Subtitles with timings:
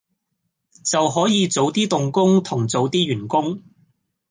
[0.83, 3.61] 就可以早啲動工同早啲完工